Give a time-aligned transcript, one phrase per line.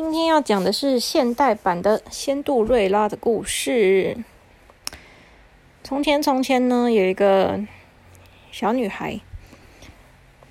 [0.00, 4.16] 今天要讲的是现代版的仙杜瑞拉的故事。
[5.82, 7.58] 从前，从前呢，有一个
[8.52, 9.18] 小女孩，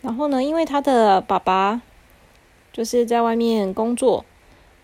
[0.02, 1.82] 然后呢，因为她的爸爸
[2.74, 4.26] 就是在外面工作，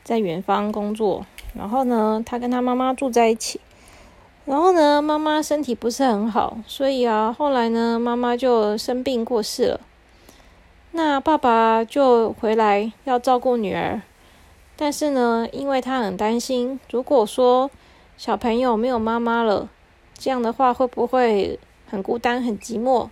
[0.02, 3.59] 在远方工作，然后呢，她跟她妈妈住在一起，
[4.45, 9.82] 然后呢，妈妈身体不是很好，所以啊，后来呢，妈妈就生病过世了。
[10.91, 14.02] 那爸爸就回来要照顾女儿。
[14.75, 17.70] 但是呢，因为他很担心，如果说
[18.17, 19.70] 小朋友没有妈妈了，
[20.17, 23.09] 这样的话会不会很孤单、很寂寞，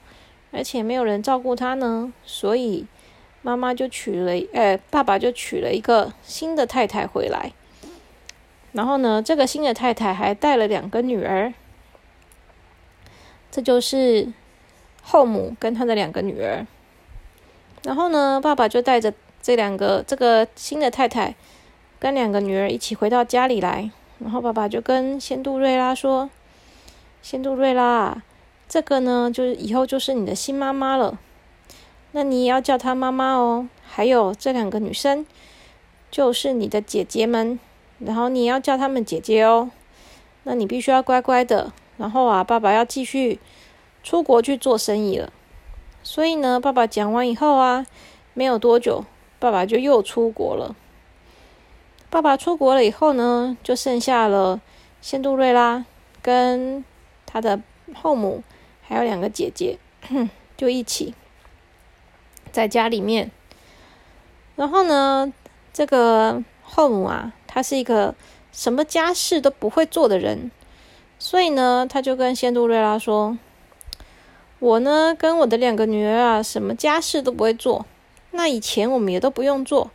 [0.51, 2.11] 而且没有人照顾他呢？
[2.25, 2.85] 所以
[3.41, 7.51] 妈妈就娶了，呃，爸爸就娶了一个新的太太回来。
[8.71, 11.53] 然后呢，这个新的太太还带了两个女儿，
[13.51, 14.31] 这就是
[15.03, 16.65] 后母跟她的两个女儿。
[17.83, 21.35] 然后呢，爸爸就带着这两个这个新的太太。
[21.99, 26.31] 跟两个女儿一起回到家里来，然后爸爸就跟仙杜瑞拉说
[27.21, 28.23] ：“仙杜瑞拉，
[28.67, 31.19] 这个呢，就是以后就是你的新妈妈了。
[32.13, 33.69] 那你也要叫她妈妈哦。
[33.85, 35.27] 还有这两个女生，
[36.09, 37.59] 就是你的姐姐们，
[37.99, 39.69] 然后你要叫她们姐姐哦。
[40.41, 41.71] 那你必须要乖乖的。
[41.97, 43.39] 然后啊，爸爸要继续
[44.01, 45.31] 出国去做生意了。
[46.01, 47.85] 所以呢，爸爸讲完以后啊，
[48.33, 49.05] 没有多久，
[49.41, 50.73] 爸爸就又出国了。”
[52.11, 54.61] 爸爸出国了以后呢，就剩下了
[55.01, 55.85] 仙杜瑞拉
[56.21, 56.85] 跟
[57.25, 57.61] 他的
[57.95, 58.43] 后母，
[58.81, 59.77] 还有两个姐姐，
[60.57, 61.13] 就一起
[62.51, 63.31] 在家里面。
[64.57, 65.31] 然后呢，
[65.73, 68.13] 这个后母啊，她是一个
[68.51, 70.51] 什么家事都不会做的人，
[71.17, 73.37] 所以呢，他就跟仙杜瑞拉说
[74.59, 77.85] ：“我呢，跟我的两个女儿啊，什么家事都不会做。
[78.31, 79.91] 那以前我们也都不用做。”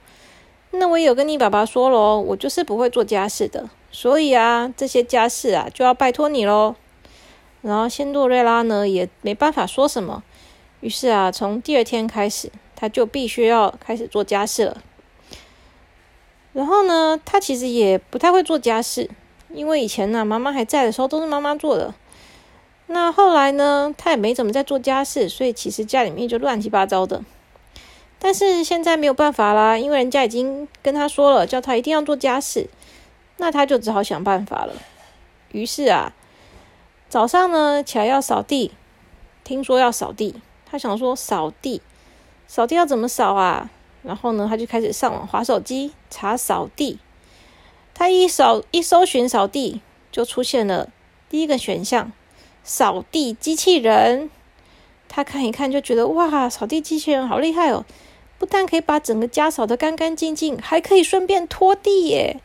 [0.73, 6.75] 那我有跟你爸爸说喽，我就是不会做家事的，所以啊，这些家事啊就要拜托你喽。
[7.63, 10.23] 然后仙杜瑞拉呢也没办法说什么，
[10.81, 14.83] 于是啊，从第二天开始，他就必须要开始做家事了。
[16.53, 19.09] 然后呢，他其实也不太会做家事，
[19.55, 21.95] 因为以前呢妈妈还在的时候都是妈妈做的。
[22.89, 27.25] 那后来呢，他也没怎么在做家事，所以其实家里面就乱七八糟的。
[28.19, 32.69] 但是现在没有办法啦，因为人家已经跟他说了，叫他一定要做家事，
[33.37, 34.73] 那他就只好想办法了。
[35.53, 36.13] 于是啊，
[37.09, 38.73] 早上呢起来要扫地，
[39.45, 40.35] 听说要扫地，
[40.65, 41.83] 他想说扫地，
[42.47, 43.71] 扫地要怎么扫啊？
[44.03, 46.99] 然后呢，他就开始上网划手机查扫地。
[47.93, 49.81] 他一扫一搜寻扫地，
[50.13, 50.91] 就出现了
[51.29, 52.13] 第一个选项——
[52.63, 54.31] 扫地机器人。
[55.17, 57.87] 他看一看就觉得哇，扫地机器人好厉害哦！
[58.37, 62.39] 不但可以把整个家扫得干干净净，还可以顺便拖地耶。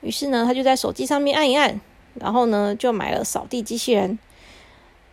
[0.00, 1.80] 于是呢，他就在手机上面按一按，
[2.14, 4.18] 然后呢就买了扫地机器人。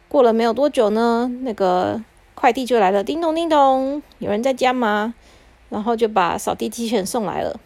[0.08, 2.02] 过了没有多久呢，那个
[2.34, 5.14] 快递就来了，叮咚叮咚，有人在家吗？
[5.70, 7.60] 然后就把扫地机器人送来了。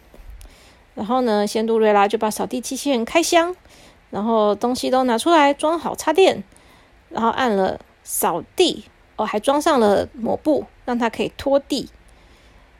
[0.94, 3.56] 然后呢，仙杜瑞拉就把扫地机器人开箱，
[4.10, 6.44] 然后东西都拿出来装好插电，
[7.08, 8.84] 然后按了扫地，
[9.18, 11.90] 哦，还装上了抹布，让它可以拖地。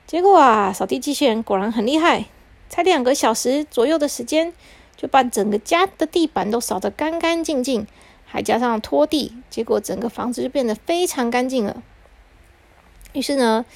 [0.06, 2.24] 结果啊，扫地机器人果然很厉害，
[2.70, 4.54] 才两个小时左右的时间，
[4.96, 7.86] 就把整个家的地板都扫得干干净净，
[8.24, 11.82] 还加上拖地，结果整个房子就变得非常干净了。
[13.12, 13.66] 于是呢，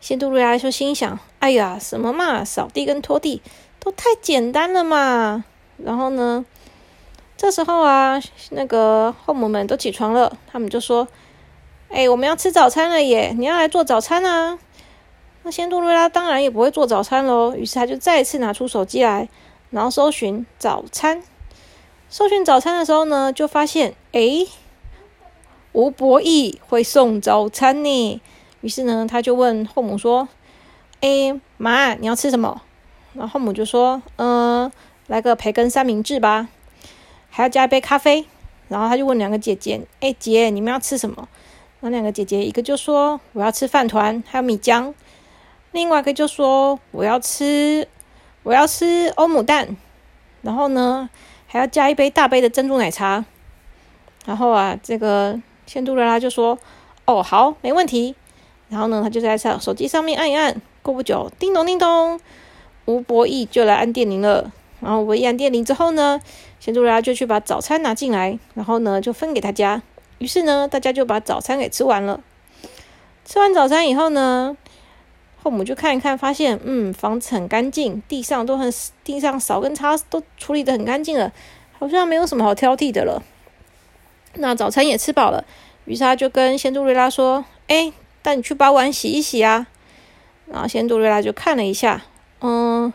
[0.00, 3.42] 仙杜瑞拉就心想：“哎呀，什么嘛，扫地跟拖地
[3.80, 5.44] 都太简单了嘛。”
[5.76, 6.44] 然后呢，
[7.36, 11.08] 这时候啊，那个后母们都起床了，他们就说
[11.92, 14.58] ：“哎，我们要吃早餐了耶，你要来做早餐啊！”
[15.44, 19.28] 那仙杜瑞拉当然也不会做早餐喽，于是他就再次拿出手机来，
[19.70, 21.22] 然后搜寻早餐。
[22.08, 24.46] 搜寻早餐的时候呢，就发现哎，
[25.72, 28.20] 吴博义会送早餐呢。
[28.60, 30.28] 于是呢，他就问后母说
[31.02, 32.62] ：“哎，妈，你要吃什么？”
[33.12, 34.70] 然后后母就说：“嗯，
[35.08, 36.48] 来个培根三明治吧，
[37.28, 38.24] 还要加一杯咖啡。”
[38.68, 41.28] 然后他就问两个姐姐：“哎，姐，你们要吃什么？”
[41.84, 44.94] 那两个姐姐一个就说：“我要吃饭团，还有米浆。”
[45.72, 47.88] 另外一个就说我要吃，
[48.44, 49.76] 我要吃欧姆蛋，
[50.42, 51.10] 然后呢
[51.48, 53.24] 还要加一杯大杯的珍珠奶茶。
[54.24, 56.56] 然后啊，这个仙杜瑞拉就说
[57.04, 58.14] ：“哦，好，没问题。”
[58.70, 60.62] 然后呢，他就在上手机上面按一按。
[60.82, 62.20] 过不久，叮咚叮咚，
[62.84, 64.52] 吴博义就来按电铃了。
[64.80, 66.20] 然后我一按电铃之后呢，
[66.60, 69.82] 仙杜瑞拉就去把早餐拿进来，然后呢就分给大家。
[70.22, 72.20] 于是呢，大家就把早餐给吃完了。
[73.24, 74.56] 吃完早餐以后呢。
[75.42, 78.72] 后母就看一看，发现嗯，房子很干净，地上都很
[79.02, 81.32] 地上扫跟擦都处理的很干净了，
[81.76, 83.20] 好像没有什么好挑剔的了。
[84.34, 85.44] 那早餐也吃饱了，
[85.84, 87.92] 于是他就跟仙杜瑞拉说：“哎，
[88.22, 89.66] 带你去把碗洗一洗啊。”
[90.46, 92.02] 然后仙杜瑞拉就看了一下，
[92.40, 92.92] 嗯，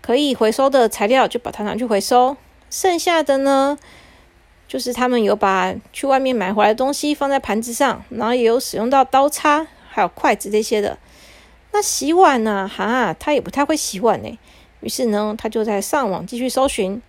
[0.00, 2.36] 可以回收的材料就把它拿去回收，
[2.70, 3.76] 剩下的呢，
[4.68, 10.98] 就是他们有把去外面买回来的东西放在盘子上，然后也有使用到刀叉还有筷子这些的。
[11.72, 12.70] 那洗碗呢？
[12.72, 14.38] 哈，他也不太会洗碗呢。
[14.80, 17.02] 于是呢，他就在上网继续搜寻，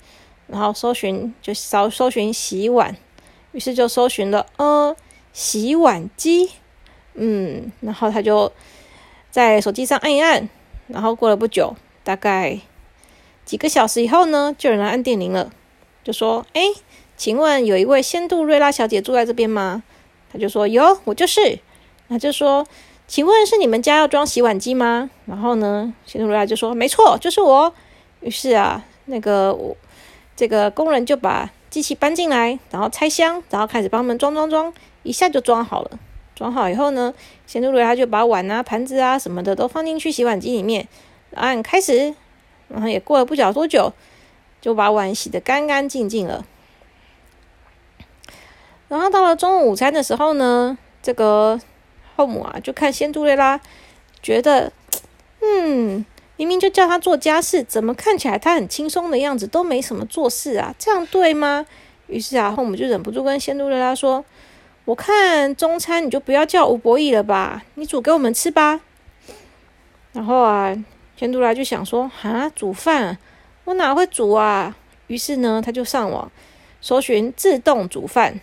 [0.48, 2.96] 然后搜寻就搜搜寻洗碗。
[3.52, 4.96] 于是就搜寻了，呃，
[5.34, 6.52] 洗碗机，
[7.16, 8.52] 嗯，然后他就
[9.32, 10.48] 在手机上按一按，
[10.88, 12.60] 然后过了不久，大概
[13.46, 15.52] 几个小时以后呢，就有人按电铃了，
[16.04, 16.62] 就说：“哎，
[17.20, 19.84] 请问有一位仙杜瑞拉小姐住在这边吗？”
[20.34, 21.60] 他就说：“有，我就是。”
[22.10, 22.66] 那就说
[23.08, 27.72] ：“请问是你们家要装洗碗机吗？”然后呢，仙杜瑞拉就说：“没错，就是我。”
[28.22, 29.78] 于是啊，那个我
[30.36, 31.52] 这个工人就把。
[31.70, 34.74] 机器搬进来，然后拆箱，然后开始帮他们装装装，
[35.04, 36.00] 一下就装好了。
[36.36, 37.14] 装好以后呢，
[37.46, 40.88] 仙杜瑞拉就把碗啊、盘子啊什么的都放进去洗碗机里面，
[41.36, 42.16] 按开始，
[42.70, 43.94] 然后也过了不了多久，
[44.60, 46.44] 就把碗洗得干干净净了。
[48.90, 51.58] 然后到了中午午餐的时候呢，这个
[52.18, 53.62] 后母啊就看仙杜瑞拉，
[54.22, 54.74] 觉得，
[55.42, 56.06] 嗯。
[56.38, 60.74] 明明就叫他做家事，怎么看起来他很轻松的样子，都没什么做事啊？
[60.80, 61.66] 这样对吗？
[62.08, 64.24] 于是啊，后母就忍不住跟仙杜瑞拉说
[64.86, 68.80] ：“我看中餐你就不要叫吴博义了吧，你煮给我们吃吧。”
[70.14, 70.74] 然后啊，
[71.18, 73.18] 仙杜拉就想说：“啊，煮饭
[73.66, 74.78] 我哪会煮啊？”
[75.08, 76.32] 于是呢，他就上网
[76.80, 78.40] 搜寻自动煮饭。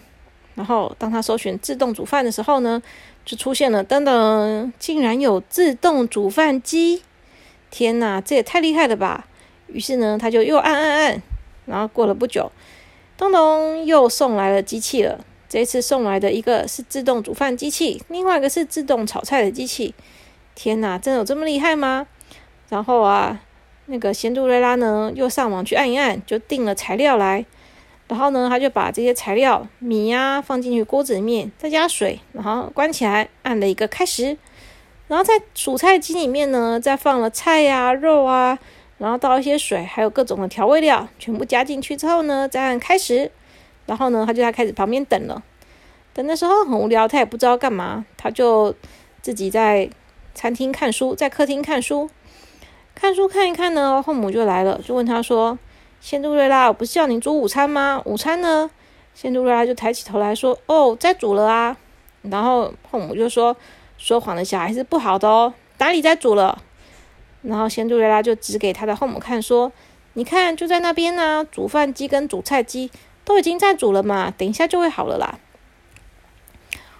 [0.56, 2.82] 然后当他搜寻自动煮饭的时候呢，
[3.25, 7.03] 就出现了噔噔，竟然有自动煮饭机。
[7.70, 9.26] 天哪，这也太厉害了吧！
[9.67, 11.23] 于是呢，他就又按按按，
[11.67, 12.50] 然后过了不久，
[13.19, 15.25] 咚咚又送来了机器了。
[15.49, 19.94] 这次送来的一个是自动煮饭机器，另外一个是自动炒菜的机器。
[20.55, 22.06] 天哪，真有这么厉害吗？
[22.70, 23.41] 然后啊，
[23.87, 27.44] 那个贤杜瑞拉呢，又上网去按一按，就订了材料来。
[28.08, 34.37] 然后呢，他就把这些材料米呀放进去锅子里面，再加水，然后关起来，按了一个开始。
[35.08, 38.58] 然后在煮菜机里面呢，再放了菜呀、肉啊，
[38.99, 43.31] 然后倒一些水，还有各种的调味料，全部加进去之后呢，再按开始。
[43.87, 45.43] 然后呢，他就在开始旁边等了。
[46.12, 48.75] 等的时候很无聊，他也不知道干嘛，他就
[49.20, 49.88] 自己在
[50.35, 52.09] 餐厅看书，在客厅看书。
[52.94, 55.59] 看书看一看呢，后母就来了，就问他说
[56.01, 58.01] ：“仙杜瑞拉，我不是叫你煮午餐吗？
[58.05, 58.71] 午餐呢？”
[59.15, 61.77] 仙杜瑞拉就抬起头来说：“哦，在煮了啊。”
[62.23, 63.57] 然后后母就说。
[63.99, 66.63] 说谎的小孩是不好的哦，哪里在煮了？
[67.41, 69.73] 然后仙杜瑞拉就指给他的后母看，说
[70.13, 72.91] ：“你看，就在那边呢，煮饭机跟煮菜机
[73.25, 75.39] 都已经在煮了嘛，等一下就会好了啦。”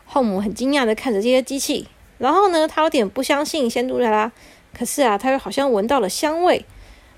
[0.07, 4.33] 后母很惊讶的看着这些机器，然后呢，他有点不相信仙杜瑞拉，
[4.73, 6.65] 可是啊，他又好像闻到了香味，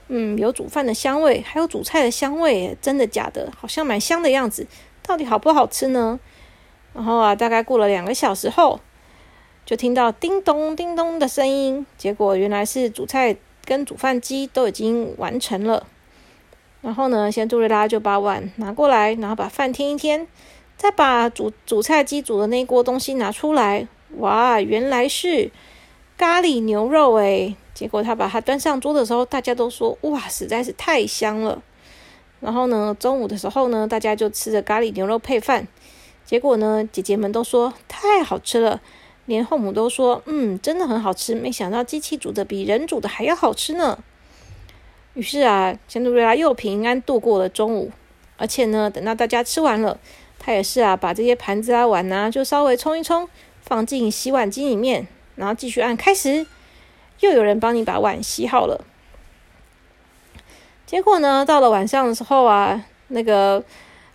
[0.09, 3.53] 嗯，有煮饭的香味，还有煮菜的香味，真的假的？
[3.57, 4.67] 好像蛮香的样子，
[5.03, 6.19] 到底好不好吃呢？
[6.95, 8.81] 然后啊，大概过了两个小时后。
[9.67, 15.87] 就听到叮咚叮咚的声音，结果原来是煮菜跟煮饭机都已经完成了。
[16.81, 20.27] 然后呢，先杜瑞拉就把碗拿过来，然后把饭添一添，
[20.79, 23.87] 再把煮煮菜机煮的那锅东西拿出来。
[24.17, 25.51] 哇，原来是
[26.17, 27.55] 咖喱牛肉诶！
[27.79, 31.63] 结果他把它端上桌的时候，大家都说哇，实在是太香了。
[32.41, 35.69] 然后呢，中午的时候呢，大家就吃着咖喱牛肉配饭，
[36.25, 38.81] 结果呢，姐姐们都说太好吃了。
[39.27, 44.03] 连后母都说：“嗯，真的很好吃。”没想到机器煮的比人煮的还要好吃呢。
[45.15, 47.93] 于是啊，仙杜瑞拉又平安度过了中午。
[48.39, 50.01] 而且呢，等到大家吃完了，
[50.41, 53.29] 他也是啊，把这些盘子啊、碗啊，就稍微冲一冲，
[53.63, 55.07] 放进洗碗机里面，
[55.37, 56.45] 然后继续按开始。
[57.21, 58.85] 又有人帮你把碗洗好了。
[60.87, 63.63] 结果呢，到了晚上的时候啊，那个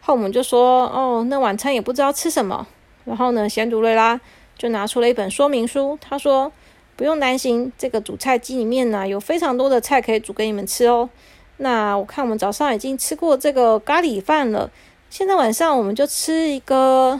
[0.01, 2.67] 后母就说：“哦，那晚餐也不知道吃什么。”
[3.05, 4.19] 然后呢，仙杜瑞拉。
[4.55, 6.49] 就拿出了一本说明书，他说
[6.95, 11.09] ：“不用担心，这个煮菜机里面呢有非常多的菜可以煮给你们吃哦。
[11.57, 14.69] 那我看我们早上已经吃过这个咖喱饭了，
[15.09, 17.19] 现在晚上我们就吃一个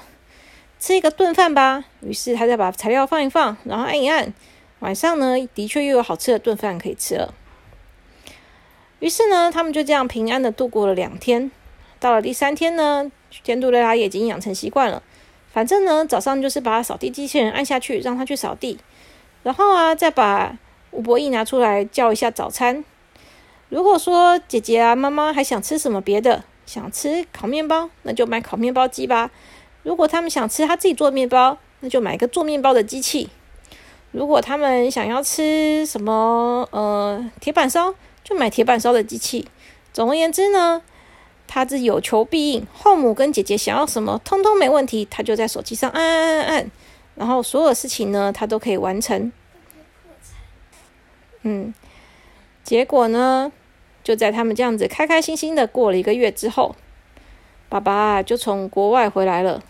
[0.80, 4.32] 吃一个炖饭吧。”于是他再把材料放一放，然后按一按，
[4.84, 7.34] 晚上呢的确又有好吃的炖饭可以吃了。
[9.00, 11.50] 于是呢，他们就这样平安的度过了两天。
[12.02, 13.10] 到了第三天呢，
[13.44, 15.02] 监督雷拉也已经养成习惯了。
[15.54, 18.78] 反正呢，早上就是把扫地机器人按下去，让它去扫地，
[19.44, 20.58] 然后啊，再把
[20.92, 22.84] 吴博义拿出来叫一下早餐。
[23.70, 29.32] 如果说姐姐啊、妈妈还想吃什么别的，想吃烤面包，那就买烤面包机吧。
[29.84, 33.30] 如果他们想吃他自己做面包，那就买个做面包的机器。
[34.14, 37.94] 如果他们想要吃什么呃铁板烧，
[38.24, 39.48] 就买铁板烧的机器。
[39.92, 40.84] 总而言之呢，
[41.48, 42.66] 他是有求必应。
[42.72, 46.72] 后母跟姐姐想要什么，通通没问题，他就在手机上按按按按，
[47.16, 49.32] 然后所有事情呢，他都可以完成。
[51.42, 51.74] 嗯，
[52.64, 53.52] 结果呢，
[54.04, 56.76] 就在他们这样子开开心心的过了一个月之后，
[57.68, 59.64] 爸爸就从国外回来了。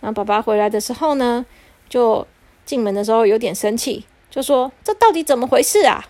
[0.00, 1.44] 然后爸爸回来的时候呢，
[1.88, 2.26] 就
[2.64, 6.04] 进门的时候有点生气，就说：“这到底怎么回事啊？”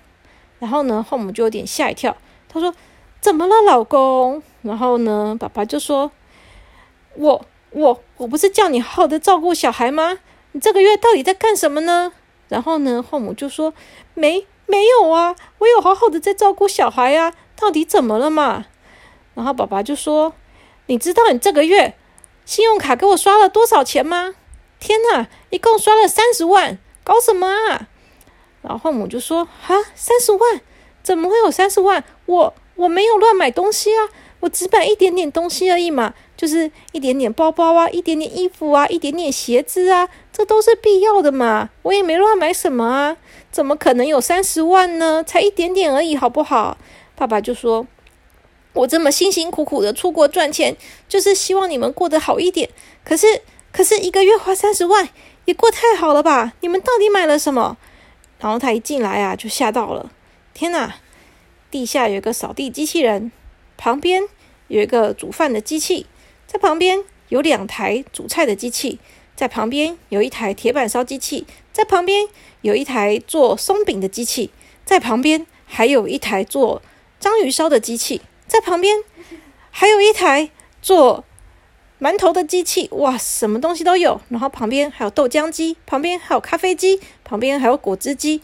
[0.60, 2.16] 然后呢，后母就有点吓一跳，
[2.48, 2.74] 他说
[3.20, 6.10] ：“怎么了，老公？”然后呢，爸爸就说
[7.16, 10.18] ：“我我我不是叫你好好的照顾小孩吗？
[10.52, 12.12] 你这个月到底在干什么呢？”
[12.48, 13.74] 然后呢，后母就说
[14.14, 18.64] ：“没。”没有啊，我有好好的在照顾小孩啊，到底怎么了嘛？
[19.34, 20.32] 然后爸爸就说
[20.88, 21.94] ：“你知道你这个月
[22.46, 24.34] 信用卡给我刷了多少钱吗？
[24.80, 27.86] 天哪，一共刷了三十万，搞什么啊？”
[28.60, 30.60] 然后后母就说：“啊，三十万？
[31.00, 32.02] 怎么会有三十万？
[32.26, 34.08] 我我没有乱买东西啊，
[34.40, 43.16] 我只买一点点东西而已嘛，就是一点点包包啊，一点点衣服啊，一点点鞋子啊，这都是必要的嘛，我也没乱买什么啊。”
[43.52, 45.22] 怎么可能有三十万呢？
[45.22, 46.76] 才一点点而已，好不好？
[47.14, 47.86] 爸爸就说
[48.74, 50.76] ：“我这么辛辛苦苦的出国赚钱，
[51.08, 52.68] 就是希望你们过得好一点。
[53.04, 55.08] 可是，可是一个月花三十万，
[55.44, 56.52] 也过太好了吧？
[56.60, 57.76] 你们到底买了什么？”
[58.40, 60.10] 然后他一进来啊，就吓到了。
[60.52, 60.96] 天哪！
[61.70, 63.32] 地下有一个扫地机器人，
[63.76, 64.22] 旁边
[64.68, 66.06] 有一个煮饭的机器，
[66.46, 68.98] 在旁边有两台煮菜的机器，
[69.34, 72.28] 在旁边有一台铁板烧机器，在旁边。
[72.64, 74.50] 有一台做松饼的机器，
[74.86, 76.80] 在旁边还有一台做
[77.20, 78.96] 章鱼烧的机器，在旁边
[79.70, 80.48] 还有一台
[80.80, 81.24] 做
[82.04, 82.86] 馒头的机器。
[82.92, 84.20] 哇，什么东西都有。
[84.28, 88.42] 然后旁边还有豆浆机，旁边还有咖啡机，旁边还有果汁机。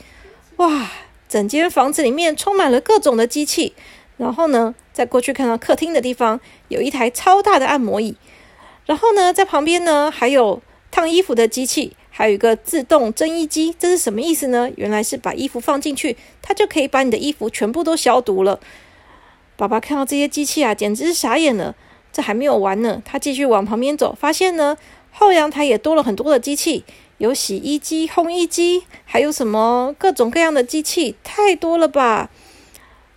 [0.57, 0.91] 哇，
[1.29, 3.75] 整间房子里面充满了各种的机器。
[4.17, 8.17] 然后呢，在过去看到客厅的地方有一台超大的按摩椅。
[8.87, 11.95] 然后呢，在旁边呢还有烫衣服的机器。
[12.13, 14.71] 还有一个自动蒸衣机，这是什么意思呢？
[14.77, 18.61] 原来是把衣服放进去，它就可以把你的衣服全部都消毒了。
[19.57, 21.75] 爸爸看到这些机器啊，简直是傻眼了。
[22.13, 24.77] 这还没有完呢，他继续往旁边走，发现呢
[25.13, 26.85] 后阳台也多了很多的机器，
[27.19, 32.31] 有洗衣机、烘衣机，还有什么各种各样的机器，太多了吧？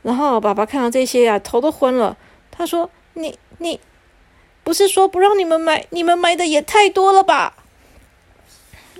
[0.02, 2.18] 然后爸爸看到这些啊，头都昏了。
[2.52, 3.80] 他说：“你你
[4.64, 5.86] 不是说不让你们买？
[5.92, 7.56] 你们买的也太多了吧？”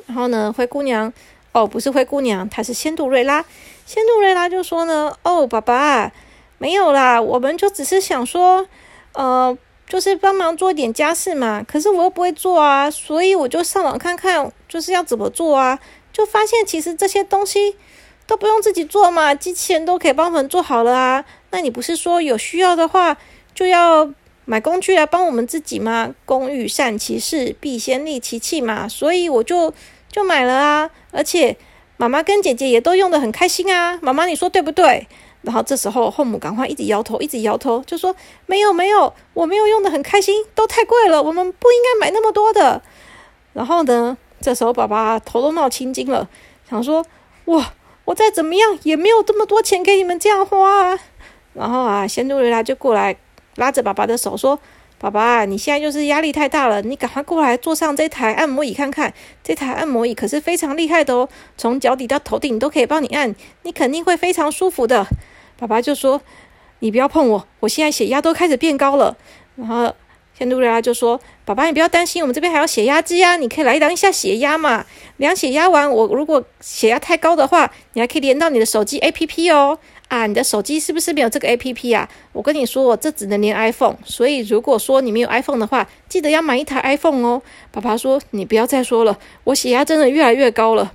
[0.08, 1.12] 然后呢，灰姑娘，
[1.52, 3.46] 哦，不是灰姑娘，她是仙杜瑞拉。
[3.86, 6.12] 仙杜瑞拉就说呢，哦，爸爸，
[6.58, 8.66] 没有啦，我们就只是想说，
[9.12, 11.64] 呃，就是帮忙做一点家事嘛。
[11.68, 15.80] 可是我又不会做啊，所以我就上网看看，就是要怎么做啊。
[16.12, 17.76] 就发现其实这些东西
[18.28, 21.26] 都不用自己做嘛，机器人都可以帮我们做好了啊。
[21.52, 23.18] 那你不是说有需要的话
[23.54, 24.12] 就要
[24.46, 26.14] 买工具来帮我们自己吗？
[26.26, 28.88] 工欲善其事，必先利其器嘛。
[28.88, 29.74] 所以我就。
[30.14, 31.58] 就买了啊，而且
[31.98, 33.98] 妈妈跟姐姐也都用的很开心啊。
[34.00, 35.08] 妈妈，你说对不对？
[35.44, 38.16] 然后这时候后母赶快一直摇头，一直摇头，就说
[38.48, 42.82] 没有没有，我没有用的很开心，都太贵了，我们不应该买那么多的。
[43.54, 46.28] 然后呢，这时候爸爸头都冒青筋了，
[46.70, 47.06] 想说
[47.46, 47.74] 哇，
[48.06, 51.00] 我再怎么样也没有这么多钱给你们这样花啊。
[51.54, 53.16] 然后啊，仙杜瑞拉就过来
[53.58, 54.60] 拉着爸爸的手说。
[55.00, 59.14] 爸爸，你现在就是压力太大了，你赶快过来坐上这台按摩椅看看。
[59.44, 65.06] 这台按摩椅可是非常厉害的哦，从脚底到头顶都可以帮你按，你肯定会非常舒服的。
[65.64, 66.22] 爸爸就说
[66.80, 69.16] ：“你不要碰我，我现在血压都开始变高了。”
[69.56, 69.96] 然后
[70.38, 74.86] 仙杜瑞拉就说：“爸爸，你不要担心，我们这边还有血压机啊，你可以来量一下血压嘛。
[75.18, 79.80] 量血压完，我如果血压太高的话，你还可以连到你的手机 APP 哦。”
[80.10, 82.08] 啊，你的手机是不是没有这个 A P P 啊？
[82.34, 87.42] 我跟你说，我这只能连 iPhone，所以如果说你没有 iPhone 的话，记得要买一台 iPhone 哦。
[87.72, 90.94] 爸爸说：“你不要再说了，我血压真的越来越高了。”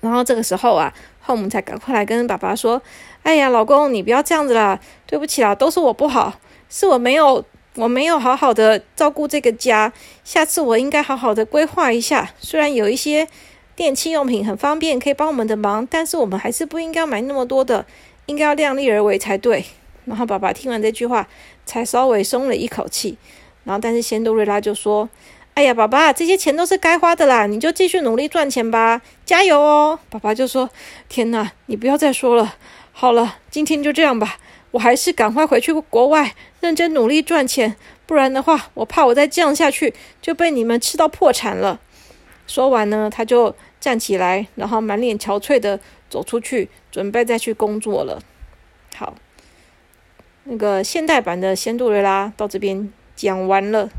[0.00, 0.92] 然后这个时候啊，
[1.28, 2.80] 后我们才赶快来跟爸爸说
[3.22, 6.32] ：“哎呀，老公，你不要这样子啦，对不起啦，都是我不好，
[6.70, 7.44] 是我没有，
[7.74, 9.92] 我没有好好的照顾这个家，
[10.24, 12.30] 下次我应该好好的规划一下。
[12.40, 13.28] 虽然有一些
[13.76, 17.84] 电器用品很方便，可以帮我们的忙，但是我们还是不应该买那么多的。”
[18.28, 19.64] 应该要量力而为才对。
[20.04, 21.26] 然后爸爸听完这句话，
[21.64, 23.16] 才稍微松了一口气。
[23.64, 25.08] 然后，但是仙杜瑞拉就说
[25.58, 30.70] ：“哎呀，爸爸，这些钱都是该花的啦，你就继续努力赚钱吧，加油哦！”爸爸就说
[31.10, 32.54] ：“天哪，你不要再说了。
[32.92, 34.36] 好了，今天就这样吧，
[34.70, 37.74] 我还是赶快回去国外认真努力赚钱，
[38.06, 41.80] 不然的话，我怕我再这样下去就被你们吃到破产了。”
[42.46, 48.22] 说完呢，他就站起来，然后满脸憔悴的走出去，准备再去工作了。
[48.94, 49.12] 好，
[50.44, 53.90] 那个现代版的《仙杜瑞拉》到这边讲完了。